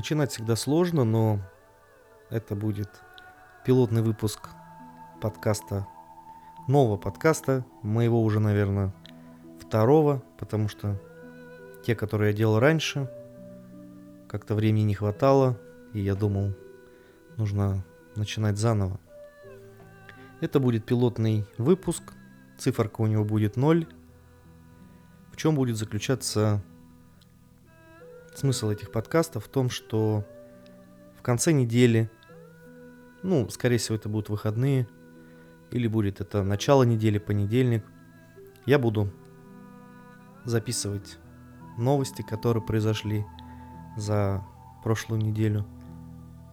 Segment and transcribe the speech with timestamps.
[0.00, 1.40] Начинать всегда сложно, но
[2.30, 2.88] это будет
[3.66, 4.48] пилотный выпуск
[5.20, 5.86] подкаста,
[6.66, 8.94] нового подкаста, моего уже, наверное,
[9.60, 10.98] второго, потому что
[11.84, 13.10] те, которые я делал раньше,
[14.26, 15.60] как-то времени не хватало,
[15.92, 16.54] и я думал,
[17.36, 17.84] нужно
[18.16, 18.98] начинать заново.
[20.40, 22.14] Это будет пилотный выпуск,
[22.56, 23.86] циферка у него будет 0.
[25.30, 26.62] В чем будет заключаться
[28.34, 30.24] Смысл этих подкастов в том, что
[31.18, 32.10] в конце недели,
[33.22, 34.88] ну, скорее всего, это будут выходные,
[35.70, 37.84] или будет это начало недели, понедельник,
[38.66, 39.12] я буду
[40.44, 41.18] записывать
[41.76, 43.24] новости, которые произошли
[43.96, 44.44] за
[44.82, 45.66] прошлую неделю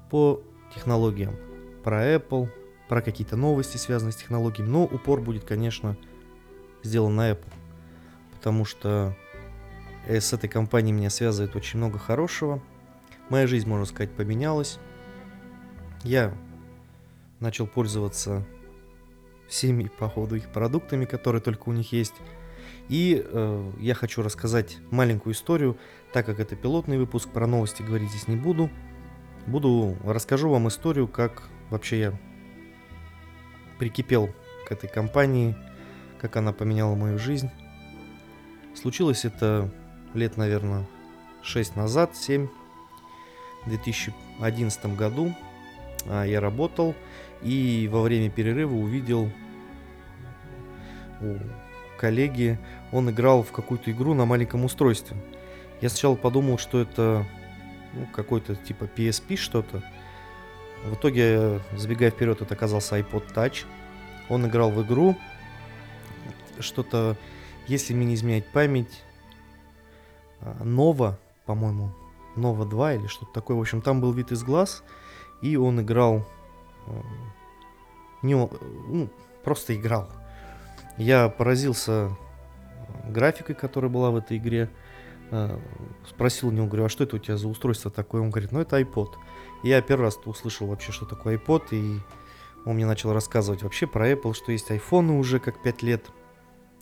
[0.09, 0.41] по
[0.73, 1.35] технологиям,
[1.83, 2.49] про Apple,
[2.89, 5.97] про какие-то новости, связанные с технологиями, но упор будет, конечно,
[6.83, 7.53] сделан на Apple,
[8.35, 9.15] потому что
[10.07, 12.61] С этой компанией меня связывает очень много хорошего.
[13.27, 14.79] Моя жизнь, можно сказать, поменялась.
[16.03, 16.33] Я
[17.41, 18.45] начал пользоваться
[19.49, 22.13] всеми, походу, их продуктами, которые только у них есть.
[22.87, 25.77] И э, я хочу рассказать маленькую историю,
[26.13, 28.69] так как это пилотный выпуск, про новости говорить здесь не буду.
[29.45, 32.19] Буду, расскажу вам историю, как вообще я
[33.77, 34.29] прикипел
[34.65, 35.57] к этой компании,
[36.21, 37.49] как она поменяла мою жизнь.
[38.73, 39.69] Случилось это
[40.13, 40.85] лет, наверное,
[41.43, 42.47] 6 назад, 7,
[43.65, 45.33] в 2011 году
[46.05, 46.95] а, я работал
[47.41, 49.31] и во время перерыва увидел
[51.21, 51.37] у
[51.97, 52.59] коллеги,
[52.91, 55.17] он играл в какую-то игру на маленьком устройстве.
[55.81, 57.25] Я сначала подумал, что это
[57.93, 59.83] ну, какой-то типа PSP что-то.
[60.85, 63.65] В итоге, забегая вперед, это оказался iPod Touch.
[64.29, 65.17] Он играл в игру,
[66.59, 67.17] что-то,
[67.67, 69.03] если мне не изменяет память,
[70.63, 71.91] Нова, по-моему,
[72.35, 73.57] Нова 2 или что-то такое.
[73.57, 74.83] В общем, там был вид из глаз,
[75.41, 76.25] и он играл...
[76.87, 77.01] э,
[78.21, 79.09] Не, ну,
[79.43, 80.09] просто играл.
[80.97, 82.11] Я поразился
[83.05, 84.69] э, графикой, которая была в этой игре.
[86.07, 88.21] Спросил у него, говорю, а что это у тебя за устройство такое?
[88.21, 89.09] Он говорит, ну это iPod.
[89.61, 91.99] Я первый раз услышал вообще, что такое iPod, и
[92.65, 96.05] он мне начал рассказывать вообще про Apple, что есть айфоны уже как 5 лет,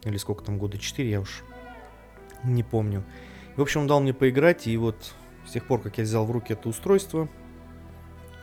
[0.04, 1.44] или сколько там, года 4, я уж
[2.44, 3.04] не помню.
[3.56, 5.14] В общем, он дал мне поиграть, и вот
[5.48, 7.30] с тех пор, как я взял в руки это устройство,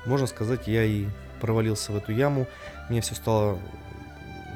[0.06, 1.06] можно сказать, я и
[1.40, 2.46] провалился в эту яму.
[2.88, 3.58] Мне все стало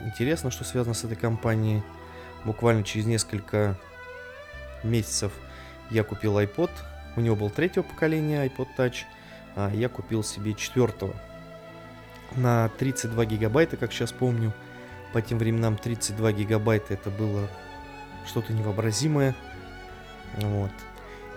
[0.05, 1.83] интересно, что связано с этой компанией.
[2.45, 3.79] Буквально через несколько
[4.83, 5.33] месяцев
[5.91, 6.71] я купил iPod.
[7.17, 9.05] У него был третьего поколения iPod Touch,
[9.57, 11.15] а я купил себе четвертого.
[12.35, 14.53] На 32 гигабайта, как сейчас помню.
[15.13, 17.49] По тем временам 32 гигабайта это было
[18.27, 19.35] что-то невообразимое.
[20.35, 20.71] Вот.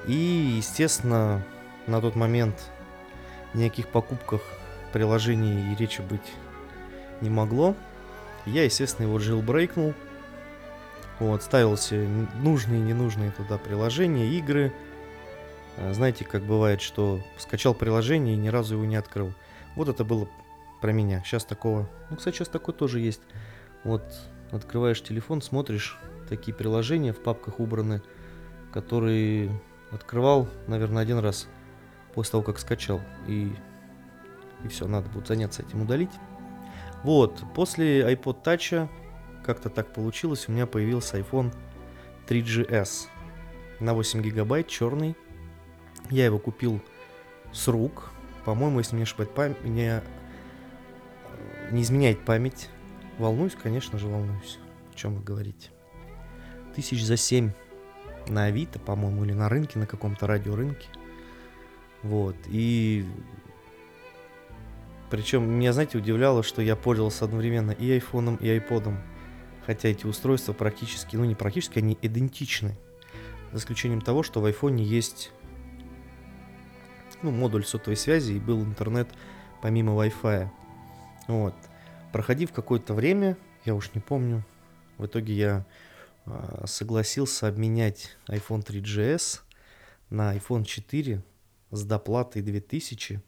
[0.07, 0.13] И,
[0.57, 1.43] естественно,
[1.87, 2.55] на тот момент
[3.53, 4.41] ни о каких покупках
[4.93, 6.33] приложений и речи быть
[7.21, 7.75] не могло.
[8.45, 9.93] Я, естественно, его jailbreakнул.
[11.19, 12.07] Вот, ставил себе
[12.41, 14.73] нужные и ненужные туда приложения, игры.
[15.77, 19.33] А, Знаете, как бывает, что скачал приложение и ни разу его не открыл.
[19.75, 20.29] Вот это было
[20.81, 21.21] про меня.
[21.25, 21.89] Сейчас такого...
[22.09, 23.21] Ну, кстати, сейчас такое тоже есть.
[23.83, 24.03] Вот,
[24.51, 25.97] открываешь телефон, смотришь,
[26.29, 28.01] такие приложения в папках убраны,
[28.71, 29.51] которые
[29.91, 31.47] открывал, наверное, один раз
[32.13, 33.01] после того, как скачал.
[33.27, 33.51] И,
[34.63, 36.11] и все, надо будет заняться этим удалить.
[37.03, 38.89] Вот, после iPod Touch
[39.43, 41.53] как-то так получилось, у меня появился iPhone
[42.27, 43.07] 3GS
[43.79, 45.15] на 8 гигабайт, черный.
[46.09, 46.81] Я его купил
[47.53, 48.11] с рук.
[48.45, 50.01] По-моему, если мне ошибать память, не,
[51.71, 52.69] не изменяет память.
[53.17, 54.59] Волнуюсь, конечно же, волнуюсь.
[54.91, 55.69] О чем вы говорите?
[56.75, 57.51] Тысяч за 7
[58.29, 60.87] на Авито, по-моему, или на рынке, на каком-то радиорынке.
[62.03, 62.35] Вот.
[62.47, 63.05] И
[65.09, 68.99] причем меня, знаете, удивляло, что я пользовался одновременно и айфоном, и айподом.
[69.65, 72.75] Хотя эти устройства практически, ну не практически, они идентичны.
[73.51, 75.31] За исключением того, что в айфоне есть
[77.21, 79.09] ну, модуль сотовой связи и был интернет
[79.61, 80.49] помимо Wi-Fi.
[81.27, 81.55] Вот.
[82.11, 84.43] проходив какое-то время, я уж не помню,
[84.97, 85.65] в итоге я
[86.65, 89.41] согласился обменять iPhone 3GS
[90.09, 91.23] на iPhone 4
[91.71, 93.21] с доплатой 2000.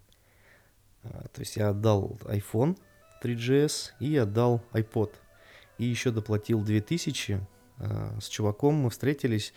[1.04, 2.78] А, то есть я отдал iPhone
[3.24, 5.12] 3GS и отдал iPod.
[5.78, 7.40] И еще доплатил 2000.
[7.78, 9.54] А, с чуваком мы встретились,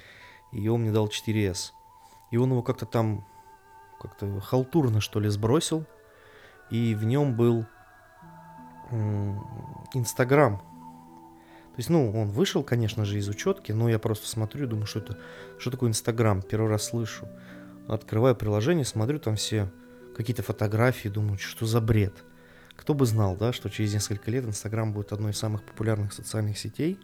[0.52, 1.70] и он мне дал 4S.
[2.30, 3.26] И он его как-то там
[4.00, 5.86] как-то халтурно, что ли, сбросил.
[6.70, 7.66] И в нем был
[9.94, 10.62] Инстаграм.
[11.74, 15.00] То есть, ну, он вышел, конечно же, из учетки, но я просто смотрю, думаю, что
[15.00, 15.18] это,
[15.58, 17.28] что такое Инстаграм, первый раз слышу.
[17.88, 19.72] Открываю приложение, смотрю, там все
[20.16, 22.14] какие-то фотографии, думаю, что за бред.
[22.76, 26.58] Кто бы знал, да, что через несколько лет Инстаграм будет одной из самых популярных социальных
[26.58, 26.96] сетей.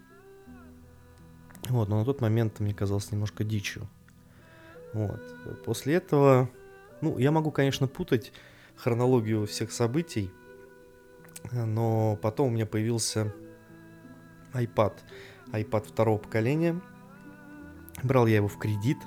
[1.69, 3.88] Вот, но на тот момент мне казалось немножко дичью.
[4.93, 5.20] Вот.
[5.64, 6.49] После этого,
[7.00, 8.32] ну, я могу, конечно, путать
[8.76, 10.31] хронологию всех событий,
[11.50, 13.34] но потом у меня появился
[14.55, 14.94] iPad,
[15.52, 16.81] iPad второго поколения.
[18.02, 18.99] Брал я его в кредит.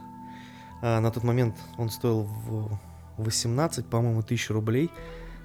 [0.81, 2.79] А, на тот момент он стоил в
[3.17, 4.89] 18, по-моему, тысяч рублей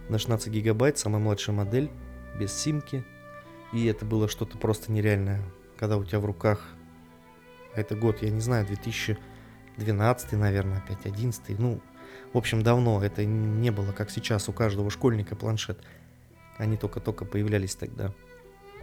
[0.08, 1.90] на 16 гигабайт, самая младшая модель,
[2.38, 3.04] без симки.
[3.72, 5.42] И это было что-то просто нереальное,
[5.76, 6.66] когда у тебя в руках,
[7.74, 11.80] это год, я не знаю, 2012, наверное, опять 11, ну,
[12.32, 15.78] в общем, давно, это не было, как сейчас, у каждого школьника планшет.
[16.56, 18.12] Они только-только появлялись тогда.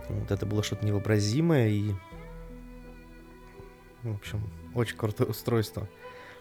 [0.10, 1.94] Вот это было что-то невообразимое и...
[4.04, 4.42] В общем,
[4.76, 5.90] очень крутое устройство.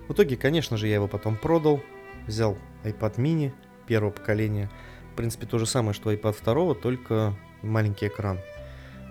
[0.06, 1.81] В итоге, конечно же, я его потом продал.
[2.26, 3.52] Взял iPad mini
[3.87, 4.70] первого поколения.
[5.12, 8.38] В принципе, то же самое, что iPad второго, только маленький экран.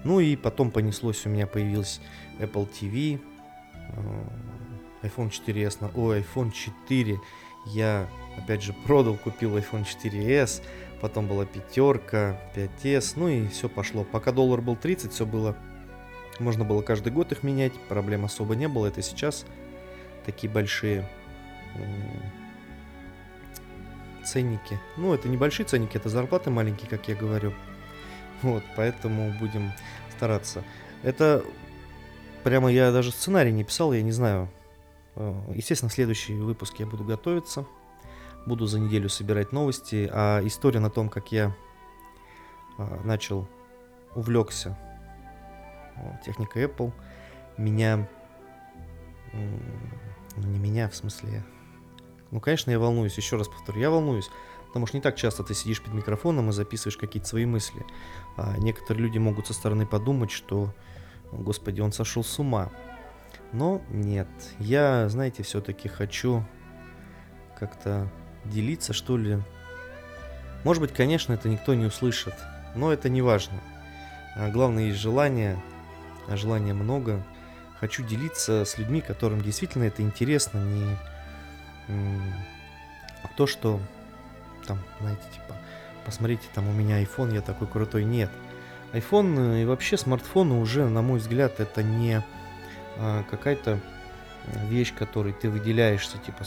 [0.03, 2.01] Ну и потом понеслось, у меня появился
[2.39, 3.19] Apple TV,
[3.73, 7.19] э, iPhone 4s, ой, iPhone 4
[7.65, 8.07] я,
[8.37, 10.61] опять же, продал, купил iPhone 4s,
[11.01, 14.03] потом была пятерка, 5s, ну и все пошло.
[14.03, 15.55] Пока доллар был 30, все было,
[16.39, 18.87] можно было каждый год их менять, проблем особо не было.
[18.87, 19.45] Это сейчас
[20.25, 21.07] такие большие
[24.25, 24.79] ценники.
[24.97, 27.53] Ну, это небольшие ценники, это зарплаты маленькие, как я говорю.
[28.41, 29.71] Вот, поэтому будем
[30.15, 30.63] стараться.
[31.01, 31.43] Это
[32.43, 34.49] прямо я даже сценарий не писал, я не знаю.
[35.15, 37.65] Э, естественно, в следующий выпуск я буду готовиться
[38.45, 40.09] буду за неделю собирать новости.
[40.11, 41.55] А история на том, как я
[42.77, 43.47] а, начал,
[44.15, 44.77] увлекся
[46.25, 46.91] техникой Apple,
[47.57, 48.09] меня,
[49.31, 51.43] ну не меня, в смысле,
[52.31, 54.29] ну, конечно, я волнуюсь, еще раз повторю, я волнуюсь,
[54.67, 57.85] потому что не так часто ты сидишь перед микрофоном и записываешь какие-то свои мысли.
[58.37, 60.73] А некоторые люди могут со стороны подумать, что,
[61.31, 62.71] господи, он сошел с ума.
[63.53, 64.27] Но нет,
[64.59, 66.43] я, знаете, все-таки хочу
[67.57, 68.09] как-то
[68.45, 69.39] делиться, что ли.
[70.63, 72.33] Может быть, конечно, это никто не услышит,
[72.75, 73.59] но это не важно.
[74.35, 75.61] А главное, есть желание,
[76.27, 77.23] а желания много.
[77.79, 80.97] Хочу делиться с людьми, которым действительно это интересно, не
[83.35, 83.79] то, что
[84.67, 85.55] там, знаете, типа,
[86.05, 88.03] посмотрите, там у меня iPhone, я такой крутой.
[88.05, 88.29] Нет.
[88.93, 92.23] iPhone и вообще смартфоны уже, на мой взгляд, это не
[92.97, 93.79] а, какая-то
[94.67, 96.43] вещь, которой ты выделяешься, типа,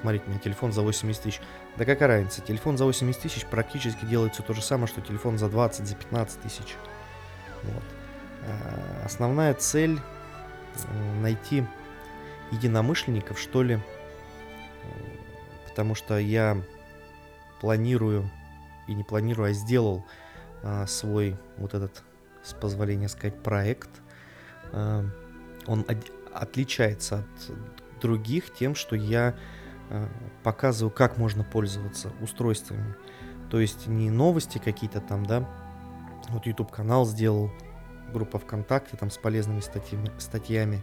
[0.00, 1.40] смотрите, у меня телефон за 80 тысяч.
[1.76, 5.38] Да какая разница, телефон за 80 тысяч практически делает все то же самое, что телефон
[5.38, 6.74] за 20, за 15 тысяч.
[7.62, 7.84] Вот.
[8.46, 9.98] А, основная цель
[11.20, 11.64] найти
[12.50, 13.80] единомышленников, что ли,
[15.66, 16.60] потому что я
[17.60, 18.30] планирую,
[18.86, 20.04] и не планирую, а сделал
[20.62, 22.02] а, свой вот этот,
[22.42, 23.90] с позволения сказать, проект.
[25.66, 29.34] Он от, отличается от других тем, что я
[29.88, 30.08] Э,
[30.42, 32.94] показываю, как можно пользоваться устройствами.
[33.50, 35.48] То есть не новости какие-то там, да,
[36.28, 37.52] вот YouTube канал сделал,
[38.12, 40.82] группа ВКонтакте там с полезными статьями, статьями.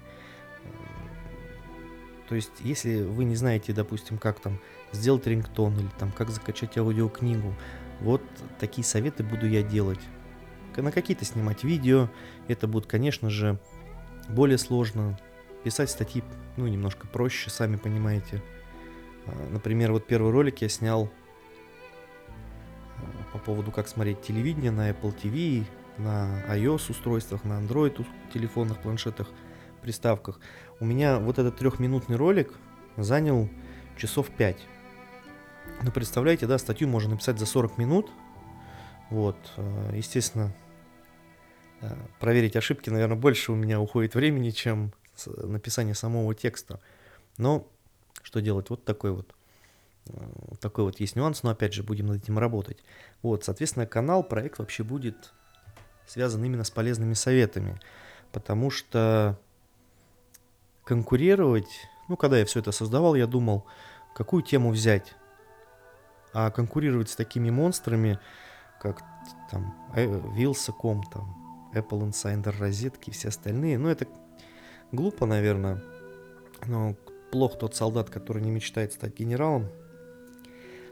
[2.29, 4.59] То есть, если вы не знаете, допустим, как там
[4.93, 7.53] сделать рингтон или там как закачать аудиокнигу,
[7.99, 8.21] вот
[8.59, 9.99] такие советы буду я делать.
[10.77, 12.09] На какие-то снимать видео,
[12.47, 13.59] это будет, конечно же,
[14.29, 15.17] более сложно.
[15.63, 16.23] Писать статьи,
[16.57, 18.41] ну, немножко проще, сами понимаете.
[19.25, 21.09] А, например, вот первый ролик я снял
[22.97, 25.65] а, по поводу, как смотреть телевидение на Apple TV,
[25.97, 29.29] на iOS устройствах, на Android телефонных, планшетах,
[29.81, 30.39] приставках.
[30.79, 32.53] У меня вот этот трехминутный ролик
[32.97, 33.49] занял
[33.97, 34.57] часов 5.
[35.81, 38.09] Ну, представляете, да, статью можно написать за 40 минут.
[39.09, 40.53] Вот, а, естественно,
[42.19, 44.93] проверить ошибки, наверное, больше у меня уходит времени, чем
[45.25, 46.79] написание самого текста.
[47.37, 47.67] Но
[48.21, 48.69] что делать?
[48.69, 49.33] Вот такой вот
[50.07, 50.13] э,
[50.59, 52.83] такой вот есть нюанс, но опять же будем над этим работать.
[53.21, 55.33] Вот, соответственно, канал, проект вообще будет
[56.07, 57.79] связан именно с полезными советами.
[58.31, 59.39] Потому что
[60.83, 61.69] конкурировать,
[62.07, 63.65] ну, когда я все это создавал, я думал,
[64.15, 65.15] какую тему взять.
[66.33, 68.19] А конкурировать с такими монстрами,
[68.81, 69.01] как
[69.51, 69.75] там
[70.35, 71.42] Вилсаком, там
[71.73, 74.07] Apple Insider розетки и все остальные, ну, это
[74.91, 75.81] глупо, наверное.
[76.65, 76.95] Но
[77.31, 79.67] плох тот солдат, который не мечтает стать генералом.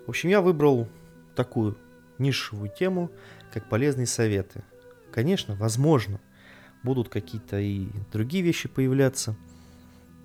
[0.05, 0.87] В общем, я выбрал
[1.35, 1.77] такую
[2.17, 3.11] нишевую тему,
[3.53, 4.63] как полезные советы.
[5.11, 6.19] Конечно, возможно,
[6.83, 9.35] будут какие-то и другие вещи появляться.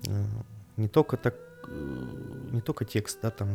[0.07, 0.23] Э,
[0.75, 1.35] не только так,
[1.67, 3.49] э, не только текст, да, там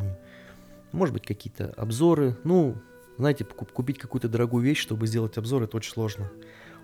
[0.92, 2.36] может быть, какие-то обзоры.
[2.44, 2.76] Ну,
[3.18, 6.30] знаете, купить какую-то дорогую вещь, чтобы сделать обзор, это очень сложно.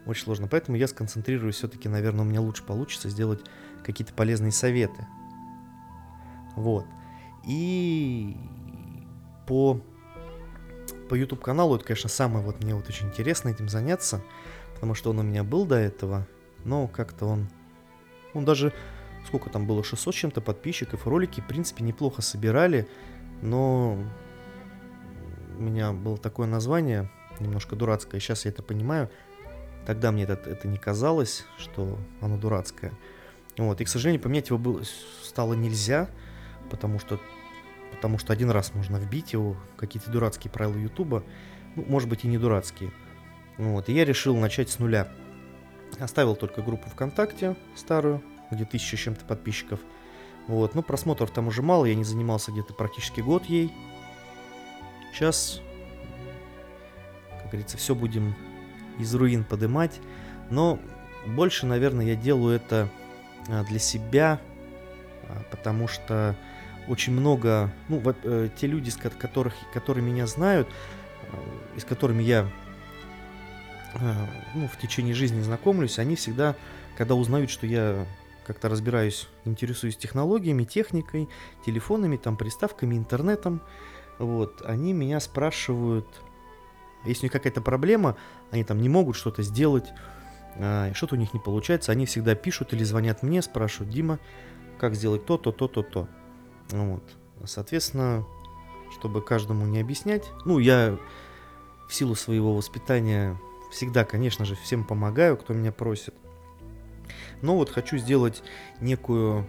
[0.07, 0.49] Очень сложно.
[0.49, 3.41] Поэтому я сконцентрируюсь все-таки, наверное, у меня лучше получится сделать
[3.85, 5.07] какие-то полезные советы.
[6.57, 6.87] Вот.
[7.45, 8.37] И
[9.47, 9.81] по,
[11.09, 14.23] по YouTube каналу это, конечно, самое вот мне вот очень интересно этим заняться,
[14.75, 16.27] потому что он у меня был до этого,
[16.65, 17.49] но как-то он,
[18.35, 18.73] он даже,
[19.27, 22.89] сколько там было, 600 чем-то подписчиков, ролики, в принципе, неплохо собирали,
[23.41, 23.99] но
[25.57, 29.11] у меня было такое название, немножко дурацкое, сейчас я это понимаю,
[29.89, 32.93] тогда мне это, это не казалось, что оно дурацкое.
[33.57, 34.83] Вот, и, к сожалению, поменять его было,
[35.23, 36.11] стало нельзя,
[36.71, 37.19] потому что,
[37.93, 41.25] потому что один раз можно вбить его, какие-то дурацкие правила Ютуба,
[41.75, 42.93] ну, может быть и не дурацкие.
[43.57, 45.09] Вот, и я решил начать с нуля.
[45.99, 49.81] Оставил только группу ВКонтакте старую, где тысяча с чем-то подписчиков.
[50.49, 53.73] Вот, но просмотров там уже мало, я не занимался где-то практически год ей.
[55.15, 55.63] Сейчас,
[57.41, 58.35] как говорится, все будем
[58.99, 60.01] из руин подымать.
[60.51, 60.79] Но
[61.27, 62.89] больше, наверное, я делаю это
[63.49, 64.41] а, для себя,
[65.25, 66.37] а, потому что
[66.89, 71.27] очень много, ну, вот, э, те люди, с которых, которые меня знают, э,
[71.77, 72.49] и с которыми я
[73.95, 76.57] э, ну, в течение жизни знакомлюсь, они всегда,
[76.97, 78.07] когда узнают, что я
[78.47, 81.29] как-то разбираюсь, интересуюсь технологиями, техникой,
[81.67, 83.61] телефонами, там, приставками, интернетом,
[84.19, 86.07] вот, они меня спрашивают,
[87.05, 88.17] если у них какая-то проблема,
[88.51, 89.87] они там не могут что-то сделать,
[90.57, 94.19] э, что-то у них не получается, они всегда пишут или звонят мне, спрашивают, Дима,
[94.79, 96.09] как сделать то, то, то, то, то.
[96.71, 97.03] Вот.
[97.45, 98.25] Соответственно,
[98.93, 100.99] чтобы каждому не объяснять, ну, я
[101.89, 103.39] в силу своего воспитания
[103.71, 106.15] всегда, конечно же, всем помогаю, кто меня просит.
[107.43, 108.43] Но вот хочу сделать
[108.81, 109.47] некую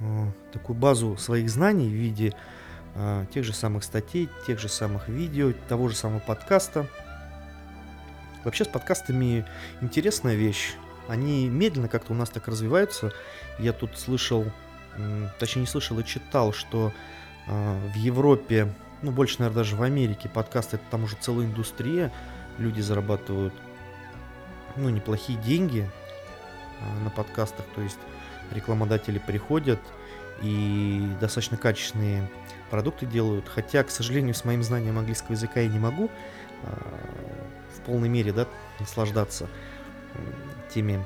[0.00, 2.34] э, такую базу своих знаний в виде
[2.94, 6.88] э, тех же самых статей, тех же самых видео, того же самого подкаста.
[8.46, 9.44] Вообще с подкастами
[9.80, 10.76] интересная вещь.
[11.08, 13.12] Они медленно как-то у нас так развиваются.
[13.58, 14.46] Я тут слышал
[15.40, 16.92] точнее не слышал и читал, что
[17.48, 18.72] э, в Европе,
[19.02, 22.12] ну больше, наверное, даже в Америке подкасты, это там уже целая индустрия,
[22.58, 23.52] люди зарабатывают,
[24.76, 25.90] ну, неплохие деньги
[26.80, 27.98] э, на подкастах, то есть
[28.52, 29.80] рекламодатели приходят
[30.40, 32.30] и достаточно качественные
[32.70, 36.10] продукты делают, хотя, к сожалению, с моим знанием английского языка я не могу
[36.62, 37.25] э,
[37.76, 38.46] в полной мере, да,
[38.80, 39.48] наслаждаться
[40.72, 41.04] теми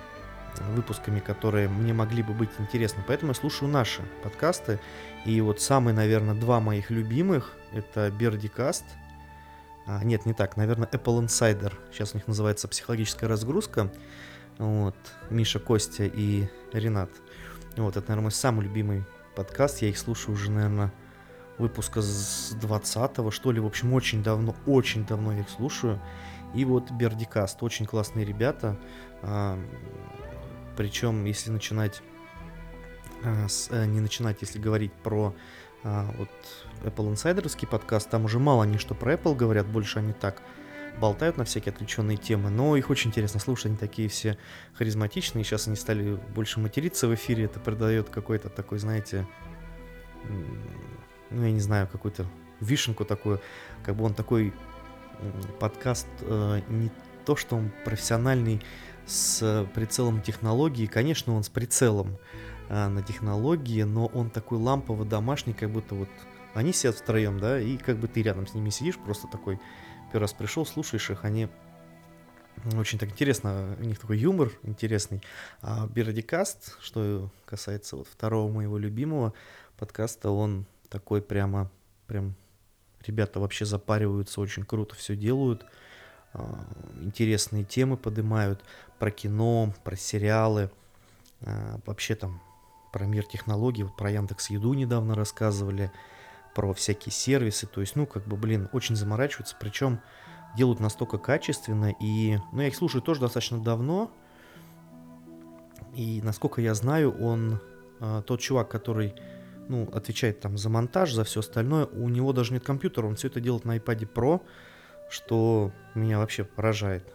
[0.75, 3.03] выпусками, которые мне могли бы быть интересны.
[3.07, 4.79] Поэтому я слушаю наши подкасты.
[5.25, 8.85] И вот самые, наверное, два моих любимых это Бердикаст.
[9.87, 11.73] А, нет, не так, наверное, Apple Insider.
[11.93, 13.91] Сейчас у них называется психологическая разгрузка.
[14.59, 14.97] Вот,
[15.31, 17.11] Миша, Костя и Ренат.
[17.77, 19.83] Вот, это, наверное, мой самый любимый подкаст.
[19.83, 20.93] Я их слушаю уже, наверное,
[21.59, 23.61] выпуска с 20-го, что ли.
[23.61, 26.01] В общем, очень давно, очень давно я их слушаю.
[26.55, 28.77] И вот Бердикаст, очень классные ребята.
[29.23, 29.59] А,
[30.77, 32.03] причем, если начинать,
[33.23, 35.35] а, э, не начинать, если говорить про
[35.83, 36.31] а, вот
[36.83, 40.43] Apple Insiderский подкаст, там уже мало они что про Apple говорят, больше они так
[41.01, 44.37] болтают на всякие отвлеченные темы, но их очень интересно слушать, они такие все
[44.75, 49.27] харизматичные, сейчас они стали больше материться в эфире, это придает какой-то такой, знаете,
[51.31, 52.27] ну я не знаю, какую-то
[52.61, 53.41] вишенку такую,
[53.83, 54.53] как бы он такой
[55.59, 56.91] подкаст э, не
[57.25, 58.63] то, что он профессиональный
[59.07, 60.87] с прицелом технологии.
[60.87, 62.17] Конечно, он с прицелом
[62.69, 66.09] а, на технологии, но он такой лампово домашний, как будто вот
[66.55, 69.61] они сидят втроем, да, и как бы ты рядом с ними сидишь, просто такой
[70.13, 71.49] первый раз пришел, слушаешь их, они
[72.75, 75.23] очень так интересно, у них такой юмор интересный.
[75.63, 79.33] А Бердикаст, что касается вот второго моего любимого
[79.79, 81.71] подкаста, он такой прямо,
[82.07, 82.35] прям,
[83.07, 85.65] ребята вообще запариваются, очень круто все делают.
[86.33, 86.65] А,
[87.01, 88.65] интересные темы поднимают
[88.99, 90.71] про кино, про сериалы,
[91.43, 92.41] а, вообще там
[92.93, 95.91] про мир технологий, вот про Яндекс Еду недавно рассказывали,
[96.55, 100.01] про всякие сервисы, то есть, ну, как бы, блин, очень заморачиваются, причем
[100.57, 104.11] делают настолько качественно, и, ну, я их слушаю тоже достаточно давно,
[105.95, 107.61] и, насколько я знаю, он,
[108.01, 109.15] э, тот чувак, который,
[109.71, 113.29] ну, отвечает там за монтаж, за все остальное, у него даже нет компьютера, он все
[113.29, 114.43] это делает на iPad Pro,
[115.09, 117.07] что меня вообще поражает,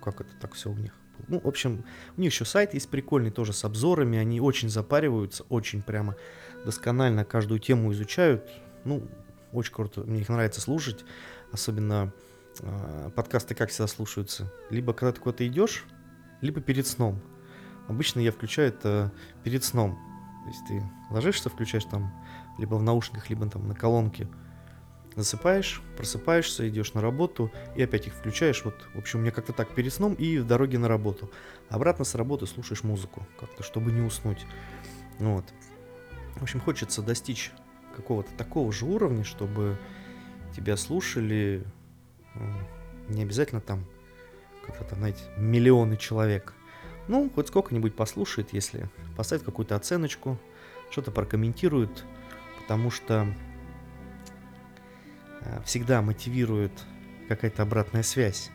[0.00, 0.92] как это так все у них.
[1.26, 1.84] Ну, в общем,
[2.16, 6.14] у них еще сайт есть прикольный тоже с обзорами, они очень запариваются, очень прямо
[6.64, 8.48] досконально каждую тему изучают.
[8.84, 9.08] Ну,
[9.52, 11.04] очень круто, мне их нравится слушать,
[11.50, 12.12] особенно
[12.60, 14.52] э, подкасты как всегда слушаются.
[14.70, 15.84] Либо когда ты куда-то идешь,
[16.42, 17.20] либо перед сном.
[17.88, 19.10] Обычно я включаю это
[19.42, 20.07] перед сном.
[20.48, 22.10] То есть ты ложишься, включаешь там
[22.56, 24.26] либо в наушниках, либо там на колонке.
[25.14, 28.64] Засыпаешь, просыпаешься, идешь на работу и опять их включаешь.
[28.64, 31.30] Вот, в общем, у меня как-то так перед сном и в дороге на работу.
[31.68, 34.46] Обратно с работы слушаешь музыку, как-то, чтобы не уснуть.
[35.18, 35.44] Вот.
[36.36, 37.52] В общем, хочется достичь
[37.94, 39.78] какого-то такого же уровня, чтобы
[40.56, 41.62] тебя слушали
[43.08, 43.84] не обязательно там
[44.64, 46.54] как-то там, знаете, миллионы человек.
[47.08, 50.38] Ну, хоть сколько-нибудь послушает, если поставит какую-то оценочку,
[50.90, 52.04] что-то прокомментирует,
[52.60, 53.26] потому что
[55.40, 56.72] э, всегда мотивирует
[57.28, 58.50] какая-то обратная связь.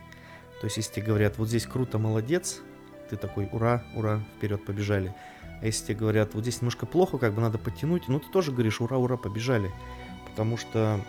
[0.62, 2.62] То есть, если тебе говорят, вот здесь круто, молодец,
[3.10, 5.16] ты такой, ура, ура, вперед, побежали.
[5.62, 8.52] А если тебе говорят, вот здесь немножко плохо, как бы надо подтянуть, ну ты тоже
[8.52, 9.72] говоришь, ура, ура, побежали.
[10.30, 11.00] Потому что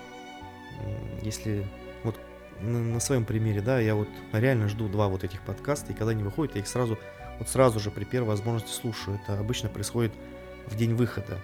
[1.23, 1.67] если
[2.03, 2.19] вот
[2.61, 6.23] на, своем примере, да, я вот реально жду два вот этих подкаста, и когда они
[6.23, 6.99] выходят, я их сразу,
[7.39, 9.21] вот сразу же при первой возможности слушаю.
[9.23, 10.13] Это обычно происходит
[10.67, 11.39] в день выхода.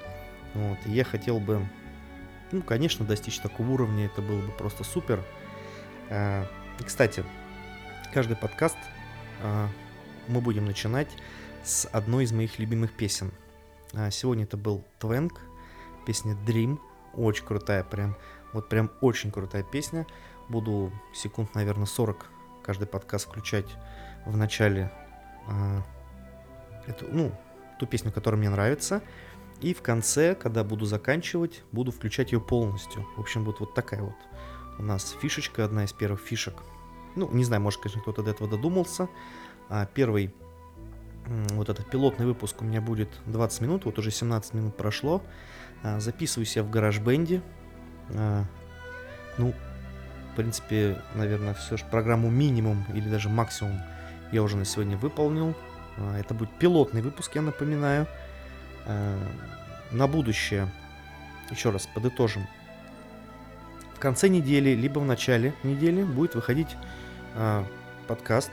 [0.54, 1.66] Вот, и я хотел бы,
[2.52, 5.22] ну, конечно, достичь такого уровня, это было бы просто супер.
[6.08, 6.46] А,
[6.78, 7.24] и, кстати,
[8.12, 8.76] каждый подкаст
[9.42, 9.68] а,
[10.26, 11.08] мы будем начинать
[11.62, 13.32] с одной из моих любимых песен.
[13.92, 15.40] А, сегодня это был Твенк,
[16.06, 16.78] песня Dream,
[17.14, 18.16] очень крутая, прям,
[18.52, 20.06] вот прям очень крутая песня.
[20.48, 22.26] Буду секунд, наверное, 40
[22.62, 23.66] каждый подкаст включать
[24.26, 24.92] в начале
[26.86, 27.32] эту, ну,
[27.78, 29.02] ту песню, которая мне нравится.
[29.60, 33.06] И в конце, когда буду заканчивать, буду включать ее полностью.
[33.16, 34.16] В общем, будет вот такая вот
[34.78, 36.54] у нас фишечка, одна из первых фишек.
[37.14, 39.08] Ну, не знаю, может, конечно, кто-то до этого додумался.
[39.68, 40.34] А первый
[41.50, 45.22] вот этот пилотный выпуск у меня будет 20 минут, вот уже 17 минут прошло.
[45.82, 47.42] А, записываюсь я в гараж-бенде.
[48.14, 48.44] А,
[49.38, 49.54] ну,
[50.32, 53.80] в принципе, наверное, все же программу минимум или даже максимум
[54.32, 55.54] я уже на сегодня выполнил.
[55.96, 58.06] А, это будет пилотный выпуск, я напоминаю.
[59.92, 60.68] На будущее,
[61.50, 62.46] еще раз подытожим,
[63.94, 66.74] в конце недели, либо в начале недели будет выходить
[68.08, 68.50] подкаст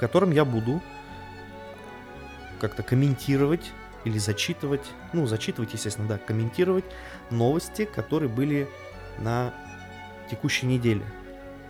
[0.00, 0.80] котором я буду
[2.58, 3.70] как-то комментировать
[4.04, 6.86] или зачитывать, ну, зачитывать, естественно, да, комментировать
[7.30, 8.66] новости, которые были
[9.18, 9.52] на
[10.30, 11.04] текущей неделе.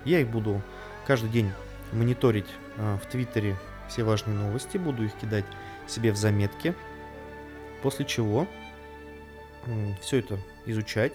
[0.05, 0.63] Я их буду
[1.09, 1.51] каждый день
[1.93, 3.57] мониторить э, в Твиттере
[3.89, 5.45] все важные новости, буду их кидать
[5.87, 6.75] себе в заметки,
[7.83, 8.47] после чего
[9.67, 11.15] э, все это изучать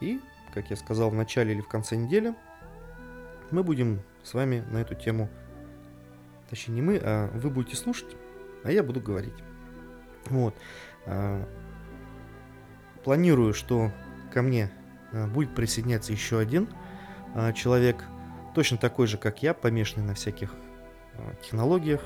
[0.00, 0.20] и,
[0.52, 2.34] как я сказал в начале или в конце недели,
[3.50, 5.28] мы будем с вами на эту тему
[6.50, 8.16] Точнее, не мы, а вы будете слушать,
[8.62, 9.34] а я буду говорить.
[10.26, 10.54] Вот.
[11.06, 11.44] А,
[13.02, 13.90] планирую, что
[14.32, 14.70] ко мне
[15.12, 16.68] а, будет присоединяться еще один
[17.34, 18.04] а, человек,
[18.54, 20.54] точно такой же, как я, помешанный на всяких
[21.42, 22.00] технологиях,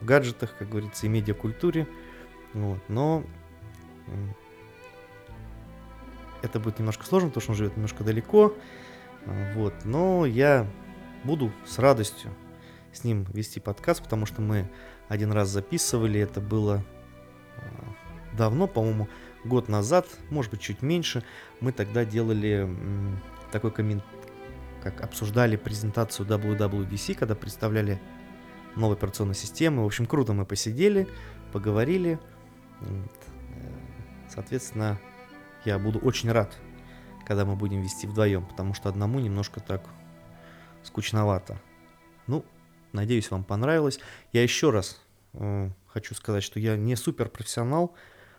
[0.00, 1.86] гаджетах, как говорится, и медиакультуре.
[2.54, 2.80] Вот.
[2.88, 3.24] Но
[6.42, 8.54] это будет немножко сложно, потому что он живет немножко далеко.
[9.54, 9.74] Вот.
[9.84, 10.66] Но я
[11.24, 12.30] буду с радостью
[12.92, 14.68] с ним вести подкаст, потому что мы
[15.08, 16.84] один раз записывали, это было
[17.56, 19.08] а, давно, по-моему,
[19.44, 21.22] год назад, может быть, чуть меньше.
[21.60, 22.68] Мы тогда делали
[23.52, 24.04] такой коммент,
[24.82, 28.00] как обсуждали презентацию WWDC, когда представляли
[28.76, 29.82] новую операционную систему.
[29.82, 31.08] В общем, круто мы посидели,
[31.52, 32.18] поговорили.
[32.80, 33.02] Э,
[34.28, 35.00] соответственно,
[35.64, 36.56] я буду очень рад,
[37.26, 39.82] когда мы будем вести вдвоем, потому что одному немножко так
[40.82, 41.60] скучновато.
[42.26, 42.44] Ну,
[42.92, 44.00] Надеюсь, вам понравилось.
[44.32, 45.00] Я еще раз
[45.34, 47.94] э, хочу сказать, что я не супер профессионал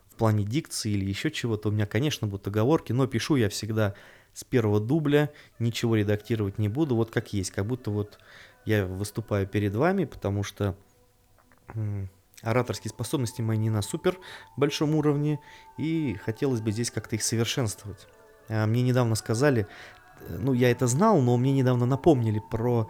[0.10, 1.70] в плане дикции или еще чего-то.
[1.70, 3.96] У меня, конечно, будут оговорки, но пишу я всегда
[4.34, 8.20] с первого дубля, ничего редактировать не буду, вот как есть, как будто вот
[8.66, 10.76] я выступаю перед вами, потому что
[12.42, 14.18] ораторские способности мои не на супер
[14.58, 15.40] большом уровне,
[15.78, 18.08] и хотелось бы здесь как-то их совершенствовать.
[18.50, 19.68] А мне недавно сказали,
[20.22, 22.90] э, ну я это знал, но мне недавно напомнили про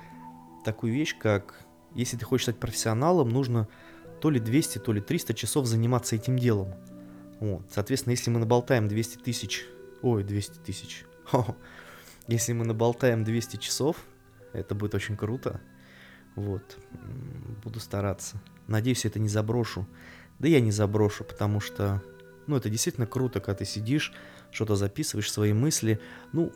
[0.63, 3.67] такую вещь, как если ты хочешь стать профессионалом, нужно
[4.21, 6.73] то ли 200, то ли 300 часов заниматься этим делом.
[7.39, 7.63] Вот.
[7.71, 9.65] Соответственно, если мы наболтаем 200 тысяч,
[10.01, 11.05] ой, 200 тысяч,
[12.27, 13.97] если мы наболтаем 200 часов,
[14.53, 15.61] это будет очень круто.
[16.35, 16.77] Вот.
[17.63, 18.37] Буду стараться.
[18.67, 19.87] Надеюсь, это не заброшу.
[20.39, 22.01] Да я не заброшу, потому что,
[22.47, 24.13] ну, это действительно круто, когда ты сидишь,
[24.51, 25.99] что-то записываешь, свои мысли.
[26.33, 26.51] Ну,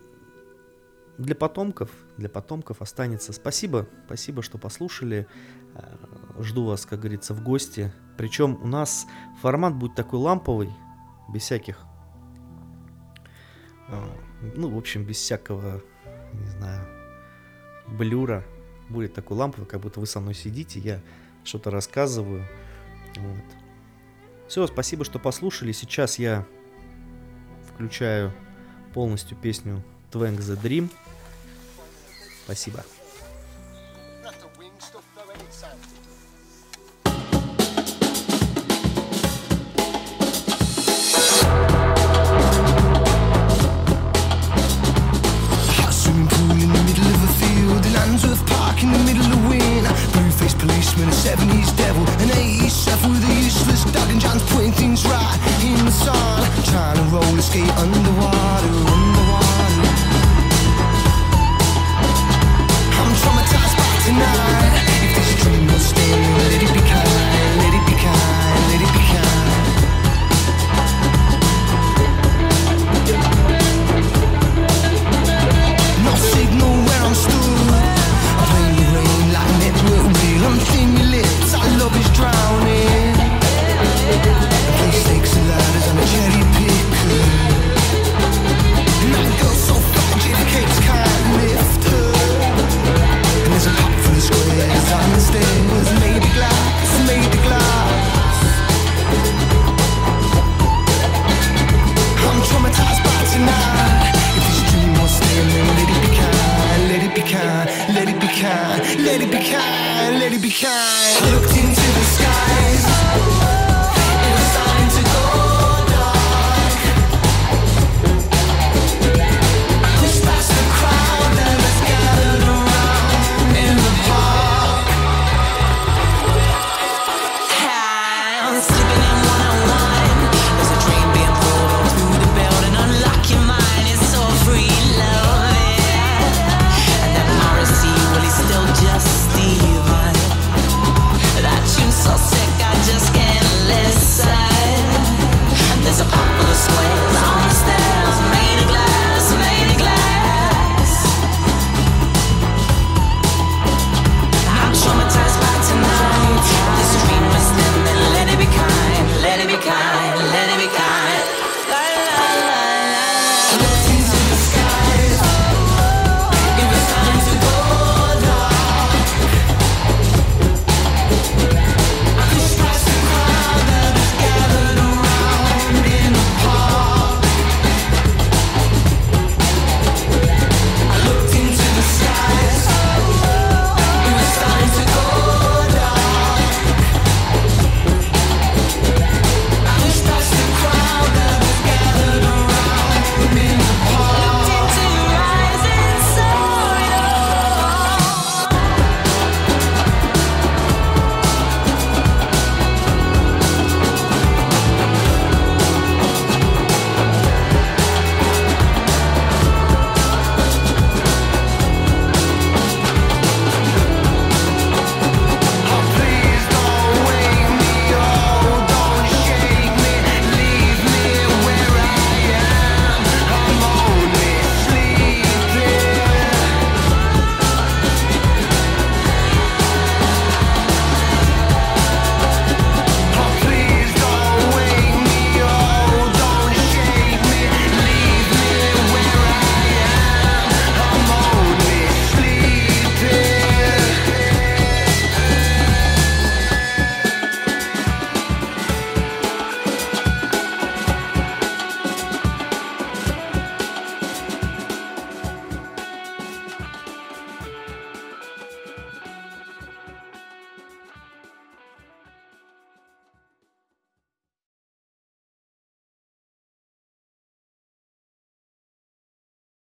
[1.18, 3.32] для потомков, для потомков останется.
[3.34, 5.28] Спасибо, спасибо, что послушали.
[5.76, 7.94] Э, жду вас, как говорится, в гости.
[8.18, 9.06] Причем у нас
[9.42, 10.70] формат будет такой ламповый,
[11.30, 11.80] без всяких,
[13.90, 14.08] э,
[14.56, 15.82] ну, в общем, без всякого,
[16.34, 16.88] не знаю,
[17.88, 18.44] блюра.
[18.90, 21.02] Будет такой ламповый, как будто вы со мной сидите, я
[21.44, 22.46] что-то рассказываю.
[23.18, 23.44] Вот.
[24.48, 25.72] Все, спасибо, что послушали.
[25.72, 26.46] Сейчас я
[27.68, 28.32] включаю
[28.94, 30.90] полностью песню Twank the Dream.
[32.46, 32.86] Спасибо.